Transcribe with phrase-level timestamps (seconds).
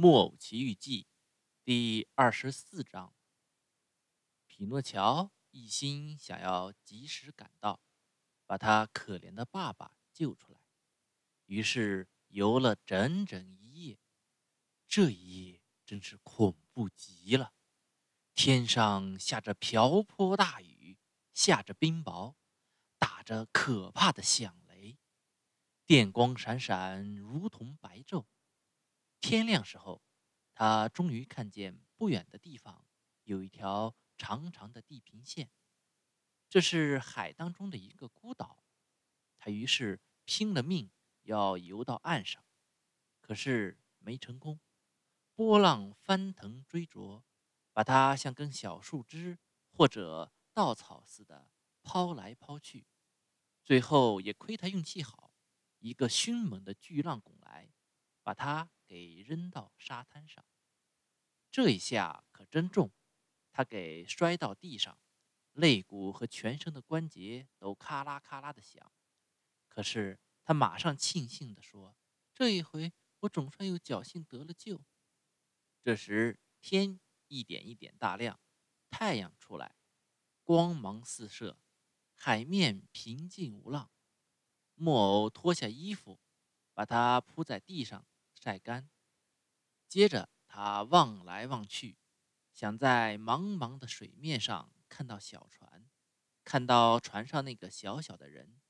[0.00, 1.02] 木偶奇遇记》
[1.64, 3.12] 第二十四章。
[4.46, 7.80] 匹诺乔一心想要及时赶到，
[8.46, 10.60] 把他可怜的爸爸救出来，
[11.46, 13.98] 于是游了整整一夜。
[14.86, 17.52] 这一夜真是恐怖极了，
[18.34, 20.96] 天上下着瓢泼大雨，
[21.34, 22.36] 下着冰雹，
[23.00, 24.96] 打着可怕的响雷，
[25.84, 28.26] 电光闪闪，如同白昼。
[29.20, 30.02] 天亮时候，
[30.54, 32.86] 他终于看见不远的地方
[33.24, 35.50] 有一条长长的地平线，
[36.48, 38.64] 这是海当中的一个孤岛。
[39.38, 40.90] 他于是拼了命
[41.22, 42.44] 要游到岸上，
[43.20, 44.60] 可是没成功。
[45.34, 47.22] 波浪翻腾追逐，
[47.72, 49.38] 把它像根小树枝
[49.70, 51.50] 或者稻草似的
[51.82, 52.86] 抛来抛去。
[53.64, 55.32] 最后也亏他运气好，
[55.78, 57.70] 一个迅猛的巨浪拱来，
[58.22, 60.42] 把他给扔到沙滩上。
[61.50, 62.90] 这一下可真重，
[63.52, 64.98] 他给摔到地上，
[65.52, 68.90] 肋骨和全身的关节都咔啦咔啦的响。
[69.68, 71.94] 可是他马上庆幸地说
[72.34, 74.80] ：“这一回我总算又侥幸得了救。”
[75.84, 78.40] 这时天一点一点大亮，
[78.88, 79.76] 太阳出来，
[80.42, 81.58] 光芒四射，
[82.14, 83.90] 海面平静无浪。
[84.74, 86.20] 木偶脱下衣服，
[86.72, 88.06] 把它铺在地上
[88.40, 88.88] 晒干。
[89.86, 91.98] 接着他望来望去，
[92.52, 95.88] 想在茫茫的水面上看到小船，
[96.44, 98.60] 看到船上那个小小的人。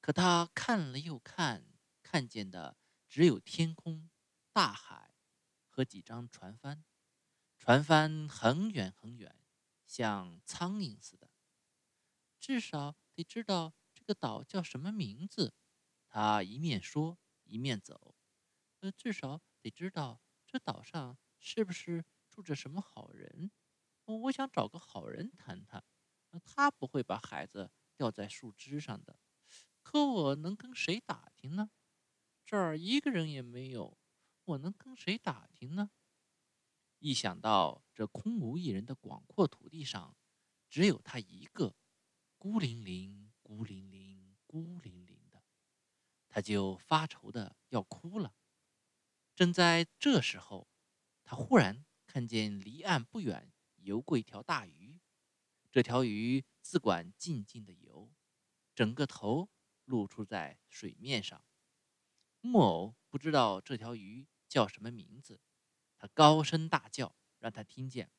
[0.00, 1.66] 可他看了又看，
[2.02, 2.76] 看见的
[3.08, 4.08] 只有天空、
[4.52, 5.12] 大海。
[5.68, 6.86] 和几张船帆，
[7.58, 9.36] 船帆很远很远，
[9.84, 11.28] 像苍蝇似的。
[12.40, 15.52] 至少得知道这个岛叫什么名字。
[16.08, 18.15] 他一面说一面走。
[18.80, 23.50] 呃，至少得知道这岛上是不是住着什么好人。
[24.04, 25.84] 我想找个好人谈谈。
[26.44, 29.18] 他不会把孩子吊在树枝上的。
[29.82, 31.70] 可我能跟谁打听呢？
[32.44, 33.96] 这儿一个人也没有。
[34.44, 35.90] 我能跟谁打听呢？
[36.98, 40.14] 一想到这空无一人的广阔土地上，
[40.68, 41.74] 只有他一个，
[42.36, 45.42] 孤零零、孤零零、孤零零的，
[46.28, 48.34] 他就发愁的要哭了。
[49.36, 50.66] 正在这时候，
[51.22, 54.98] 他忽然看见离岸不远游过一条大鱼，
[55.70, 58.10] 这条鱼自管静静的游，
[58.74, 59.48] 整个头
[59.84, 61.44] 露出在水面上。
[62.40, 64.26] 木偶不知道这条鱼。
[64.48, 65.40] 叫什么名字？
[65.98, 68.12] 他高声大叫，让他听见。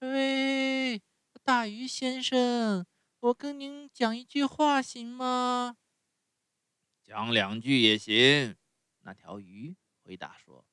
[0.00, 1.02] 喂，
[1.42, 2.86] 大鱼先生，
[3.18, 5.78] 我跟您讲一句话行吗？
[7.02, 8.56] 讲两句也行。
[9.00, 10.66] 那条鱼回答说：“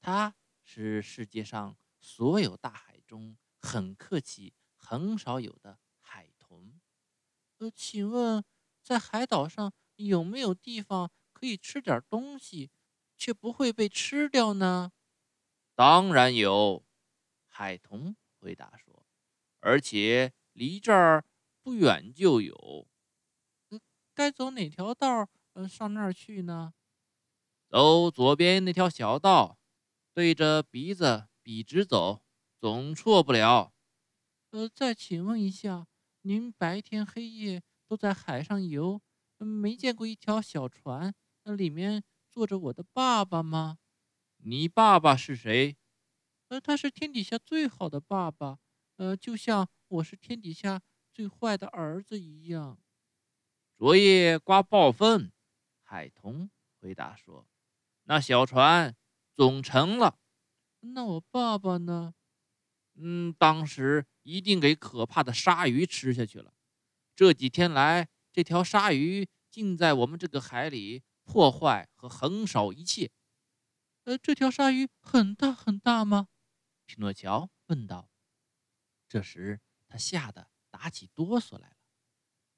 [0.00, 6.80] 它是世界上所有大海中很客气、很少有的海豚。
[7.58, 8.42] 呃，请问
[8.82, 12.70] 在海岛上有没有地方可以吃点东西？”
[13.18, 14.92] 却不会被吃掉呢？
[15.78, 16.86] 当然有，
[17.46, 19.06] 海豚回答说，
[19.60, 21.24] 而且离这儿
[21.62, 22.88] 不远就有。
[24.14, 26.74] 该走哪条道嗯，上那儿去呢？
[27.76, 29.58] 走左边那条小道，
[30.14, 32.22] 对着鼻子笔直走，
[32.58, 33.74] 总错不了。
[34.48, 35.86] 呃，再请问一下，
[36.22, 39.02] 您白天黑夜都在海上游，
[39.36, 41.14] 没见过一条小船，
[41.44, 42.02] 那里面？
[42.30, 43.76] 坐着我的爸爸吗？
[44.38, 45.76] 你爸爸是谁？
[46.48, 48.58] 呃，他是天底下最好的爸爸，
[48.96, 50.80] 呃，就像我是天底下
[51.12, 52.78] 最坏的儿子一样。
[53.76, 55.30] 昨夜刮暴风，
[55.82, 56.48] 海童
[56.80, 57.46] 回答说
[58.06, 58.96] ：“那小船
[59.36, 60.18] 总沉了。”
[60.80, 62.14] 那我爸爸呢？
[62.94, 66.54] 嗯，当时一定给可怕的鲨鱼吃下去了。
[67.14, 71.04] 这几天来，这条鲨鱼竟在我们这个海里。
[71.28, 73.10] 破坏和横扫一切。
[74.04, 76.28] 呃，这条鲨鱼很大很大吗？
[76.84, 78.08] 匹诺乔问道。
[79.08, 81.76] 这时他吓得打起哆嗦来了。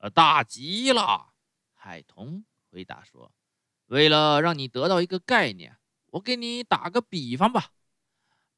[0.00, 1.32] 呃，大极了。
[1.72, 3.32] 海童回答说
[3.88, 5.76] ：“为了让你得到一个概念，
[6.12, 7.72] 我给你打个比方吧。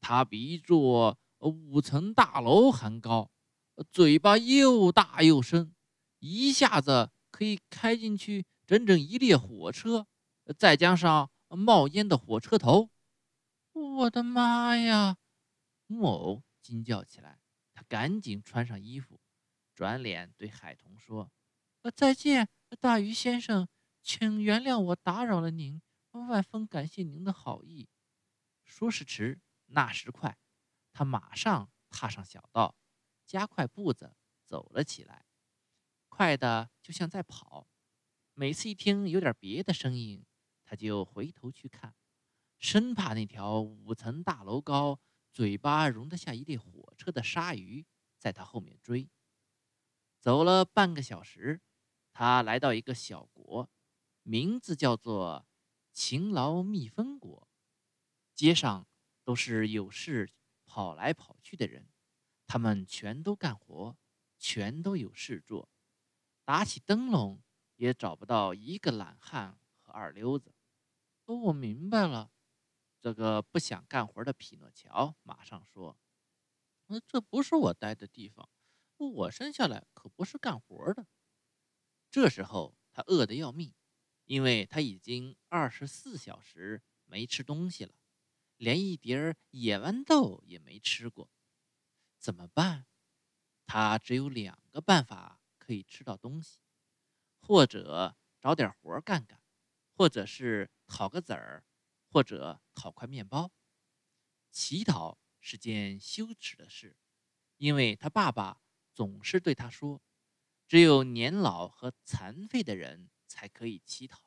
[0.01, 3.31] 它比一座五层大楼还高，
[3.91, 5.75] 嘴巴又大又深，
[6.21, 10.07] 一下子可以开进去。”整整一列火车，
[10.57, 12.89] 再加上冒烟的火车头，
[13.73, 15.17] 我的妈呀！
[15.89, 17.41] 木偶惊叫起来。
[17.75, 19.19] 他赶紧穿上衣服，
[19.75, 21.33] 转脸对海童说
[21.83, 22.49] ：“呃，再见，
[22.79, 23.67] 大鱼先生，
[24.03, 25.81] 请原谅我打扰了您，
[26.13, 27.89] 万分感谢您的好意。”
[28.65, 30.39] 说时迟，那时快，
[30.93, 32.77] 他马上踏上小道，
[33.27, 35.27] 加快步子走了起来，
[36.09, 37.69] 快的就像在跑。
[38.35, 40.25] 每次一听有点别的声音，
[40.65, 41.95] 他就回头去看，
[42.59, 44.99] 生怕那条五层大楼高、
[45.33, 47.85] 嘴巴容得下一列火车的鲨鱼
[48.19, 49.11] 在他后面追。
[50.21, 51.61] 走了半个小时，
[52.13, 53.69] 他来到一个小国，
[54.23, 55.47] 名字叫做
[55.93, 57.49] 勤劳蜜蜂国。
[58.35, 58.87] 街上
[59.25, 60.31] 都是有事
[60.65, 61.89] 跑来跑去的人，
[62.47, 63.97] 他们全都干活，
[64.39, 65.69] 全都有事做，
[66.45, 67.43] 打起灯笼。
[67.77, 70.55] 也找不到一个懒汉和二流子。
[71.25, 72.31] 哦，我明白了。
[73.01, 75.99] 这个不想干活的匹诺乔马上说
[76.89, 78.51] ：“呃，这不是我待的地方，
[78.99, 81.07] 我生下来可不是干活的。”
[82.13, 83.73] 这时候他饿得要命，
[84.31, 87.93] 因为他已经二十四小时没吃东西了，
[88.59, 91.29] 连一碟儿野豌豆也没吃过。
[92.17, 92.87] 怎么办？
[93.67, 96.61] 他只有两个办法可以吃到东西。
[97.41, 99.43] 或者找点活干干，
[99.97, 101.65] 或者是讨个子儿，
[102.09, 103.51] 或者讨块面包。
[104.53, 106.97] 乞讨是件羞耻的事，
[107.57, 108.61] 因为他爸爸
[108.95, 110.01] 总是对他说
[110.69, 114.21] ：“只有年老和残废的人才可以乞讨。”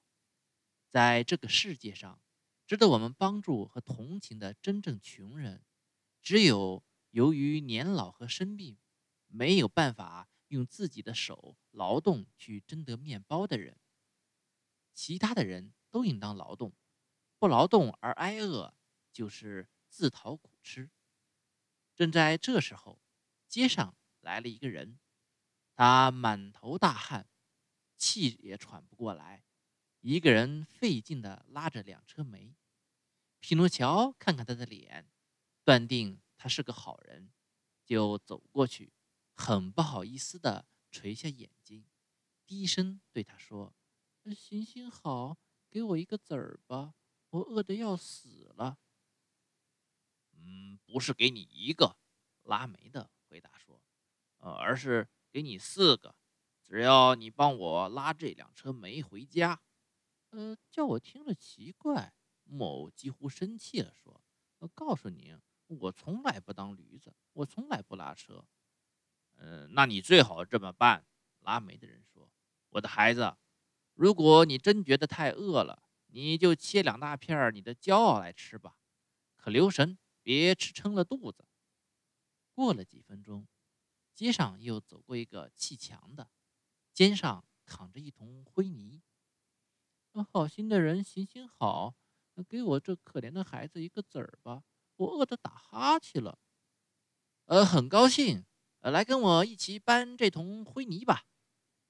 [0.89, 2.21] 在这个世界上，
[2.65, 5.63] 值得我们帮助和同情的真正穷人，
[6.21, 8.77] 只有由于年老和生病，
[9.27, 10.29] 没有办法。
[10.49, 13.79] 用自己的手劳动去争得面包的人，
[14.93, 16.73] 其他的人都应当劳动，
[17.39, 18.75] 不劳动而挨饿
[19.11, 20.91] 就是自讨苦吃。
[21.95, 23.01] 正在这时候，
[23.47, 24.99] 街上来了一个人，
[25.73, 27.27] 他满头大汗，
[27.97, 29.43] 气也喘不过来，
[30.01, 32.55] 一个人费劲地拉着两车煤。
[33.39, 35.11] 匹诺乔看看他的脸，
[35.63, 37.31] 断定他是个好人，
[37.83, 38.93] 就走过去。
[39.35, 41.85] 很不好意思的垂下眼睛，
[42.45, 43.75] 低声对他说
[44.37, 45.37] ：“行行好，
[45.69, 46.93] 给我一个子儿吧，
[47.31, 48.77] 我饿得要死了。
[50.37, 51.97] ”“嗯，不是给你一个。”
[52.43, 53.81] 拉煤的回答说
[54.39, 56.15] ，“呃，而是给你四个，
[56.73, 59.61] 只要你帮我拉这辆车煤回家。
[60.33, 62.15] ”“呃，叫我听了奇怪。”
[62.49, 64.19] 木偶几乎生气了，说
[64.57, 68.43] ：“我告诉您，我从来不当驴子，我从来不拉车。”
[69.37, 71.05] 呃，那你最好这么办。
[71.41, 72.31] 拉煤的人说
[72.71, 73.37] ：“我的孩子，
[73.93, 78.75] 如果你真觉得太饿了，你就切两大片你的骄傲来吃吧。
[79.35, 81.45] 可留神，别吃撑了肚子。”
[82.51, 83.47] 过了几分钟，
[84.15, 86.31] 街上又走过一个砌墙的，
[86.93, 89.01] 肩上扛着一桶灰泥。
[90.31, 91.95] 好心的人，行行好，
[92.47, 94.63] 给我这可怜的孩子一个子儿吧，
[94.97, 96.37] 我饿得打哈欠了。
[97.45, 98.45] 呃，很高兴。
[98.81, 101.25] 呃，来跟我一起搬这桶灰泥吧。”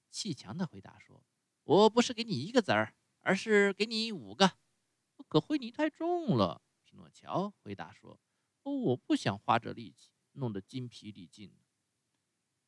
[0.10, 1.26] 砌墙的回答说
[1.64, 4.54] ，“我不是给你一个子儿，而是给你五个。
[5.28, 8.20] 可灰泥太重了。”匹诺乔回答说
[8.64, 11.52] ，“哦，我不想花这力气，弄得筋疲力尽。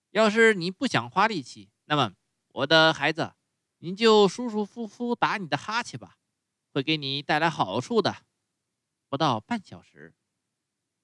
[0.10, 2.16] 要是你不想花力气，那么
[2.56, 3.34] 我的孩子，
[3.80, 6.18] 你就舒舒服服打你的哈欠吧，
[6.72, 8.26] 会给你带来好处的。”
[9.10, 10.16] 不到半小时，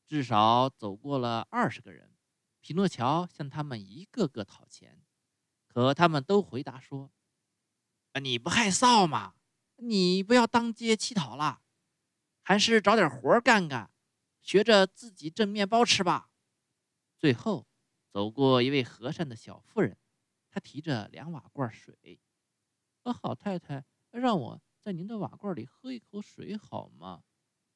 [0.07, 2.15] 至少走过了二十个人。
[2.61, 5.03] 匹诺乔向他们一个个讨钱，
[5.67, 7.11] 可他们都回答说
[8.21, 9.33] ：“你不害臊吗？
[9.75, 11.61] 你不要当街乞讨了，
[12.43, 13.91] 还是找点活干干，
[14.41, 16.29] 学着自己挣面包吃吧。”
[17.19, 17.67] 最后，
[18.09, 19.97] 走过一位和善的小妇人，
[20.51, 22.21] 他提着两瓦罐水。
[23.03, 27.23] “呃，好太太，让我在您的瓦罐里喝一口水好吗？”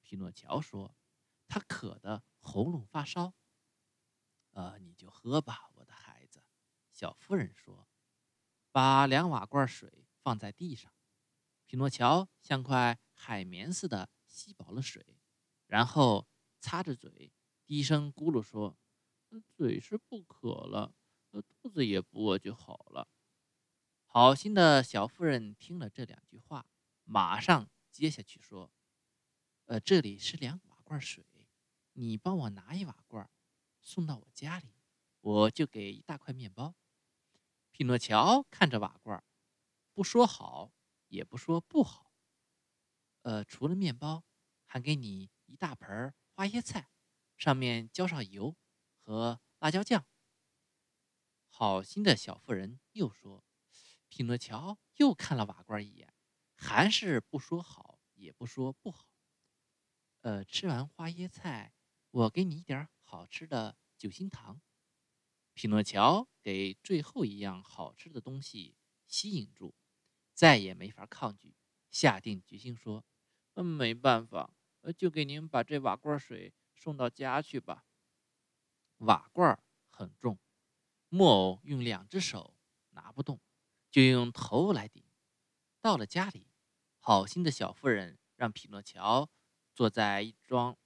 [0.03, 0.95] 匹诺乔说，
[1.47, 3.33] 他渴得喉咙发烧。
[4.51, 6.43] 呃，你就喝吧，我的孩子。”
[6.91, 7.87] 小妇人说
[8.71, 10.93] ，“把两瓦罐水放在地上。”
[11.65, 15.19] 匹诺乔像块海绵似的吸饱了水，
[15.65, 16.27] 然后
[16.59, 17.33] 擦着嘴，
[17.65, 18.77] 低声咕噜说
[19.57, 20.93] ：“嘴是不渴了，
[21.41, 23.07] 肚子也不饿就好了。”
[24.05, 26.65] 好心的小妇人听了这两句话，
[27.03, 28.71] 马上接下去说
[29.65, 31.25] ：“呃，这里是两瓦罐水，
[31.93, 33.29] 你帮我拿一瓦罐。”
[33.81, 34.73] 送到我家里，
[35.21, 36.73] 我就给一大块面包。
[37.69, 39.23] 匹诺乔看着瓦罐，
[39.93, 40.73] 不说好，
[41.09, 42.11] 也不说不好。
[43.21, 44.23] 呃，除了面包，
[44.65, 46.89] 还给你一大盆花椰菜，
[47.37, 48.55] 上面浇上油
[49.03, 50.03] 和辣椒酱。
[51.57, 53.45] 好心的小妇人又说，
[54.09, 56.13] 匹诺乔又看了瓦罐一眼，
[56.53, 59.07] 还是不说好，也不说不好。
[60.19, 61.73] 呃，吃完花椰菜，
[62.11, 64.61] 我给你一点好吃的酒心糖。
[65.53, 68.75] 匹诺乔给最后一样好吃的东西
[69.07, 69.73] 吸引住，
[70.33, 71.55] 再也没法抗拒，
[71.89, 73.05] 下定决心说
[73.55, 74.53] ：“嗯，没办法，
[74.97, 77.85] 就给您把这瓦罐水送到家去吧。”
[78.99, 79.57] 瓦罐
[79.89, 80.37] 很重，
[81.09, 82.55] 木偶用两只手
[82.91, 83.39] 拿不动，
[83.89, 85.03] 就用头来顶。
[85.81, 86.47] 到了家里，
[86.99, 89.29] 好心的小妇人让匹诺乔
[89.73, 90.77] 坐在一张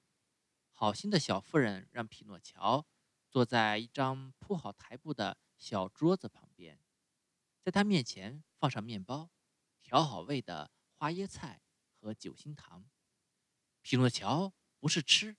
[0.71, 2.85] 好心的小妇人让匹诺乔
[3.29, 6.79] 坐在一张铺好台布的小桌子旁边，
[7.61, 9.29] 在他面前放上面包、
[9.81, 11.61] 调好味的花椰菜
[11.99, 12.89] 和酒心糖。
[13.81, 15.37] 匹诺乔不是吃，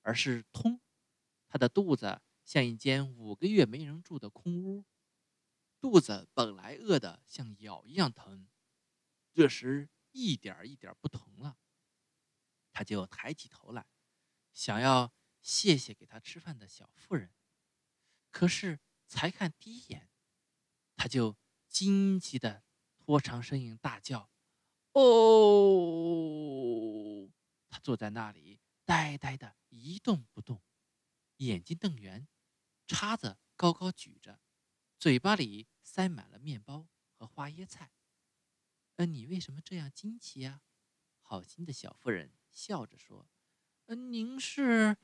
[0.00, 0.80] 而是通，
[1.48, 4.84] 他的肚子像一间五个月没人住的空屋，
[5.80, 8.48] 肚子本来饿得像咬一样疼。
[9.32, 11.58] 这时一点一点不疼了，
[12.72, 13.86] 他就抬起头来，
[14.52, 17.32] 想要谢谢给他吃饭的小妇人。
[18.30, 20.10] 可是才看第一眼，
[20.96, 21.36] 他就
[21.68, 22.64] 惊奇的
[22.98, 24.30] 拖长声音大叫
[24.92, 26.22] ：“哦！”
[27.70, 30.62] 他坐在那里呆呆的一动不动，
[31.38, 32.28] 眼睛瞪圆，
[32.86, 34.40] 叉子高高举着，
[34.98, 37.92] 嘴巴里塞满了面包和花椰菜。
[38.96, 40.60] 呃，你为什么这样惊奇呀？
[41.20, 43.28] 好心的小妇人笑着说
[43.86, 44.96] ：“呃，您是？”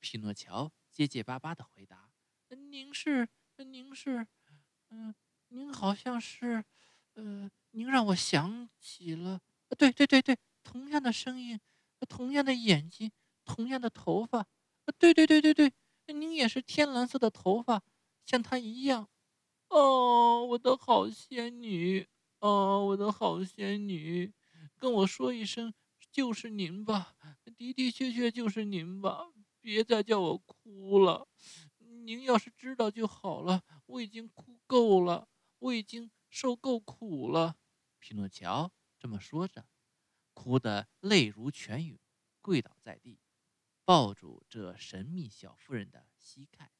[0.00, 2.12] 匹诺乔结结巴巴的回答
[2.70, 3.28] ：“您是？
[3.56, 4.26] 您是？
[4.90, 5.14] 嗯，
[5.48, 6.64] 您好像是……
[7.14, 9.40] 呃，您让我想起了……
[9.78, 11.60] 对对对对，同样的声音，
[12.08, 13.10] 同样的眼睛，
[13.44, 14.46] 同样的头发。
[14.98, 15.72] 对对对对对，
[16.12, 17.82] 您也是天蓝色的头发，
[18.26, 19.08] 像她一样。
[19.68, 22.08] 哦，我的好仙女。”
[22.40, 24.32] 哦，我的好仙女，
[24.78, 25.74] 跟我说一声，
[26.10, 27.14] 就是您吧，
[27.44, 31.28] 的的确确就是您吧，别再叫我哭了。
[31.76, 37.56] 您要是知道就好了，我已经哭够了，我已经受够苦了。
[37.98, 39.66] 匹诺乔这么说着，
[40.32, 41.98] 哭得泪如泉涌，
[42.40, 43.20] 跪倒在地，
[43.90, 46.70] 抱住这神秘小妇人的膝盖。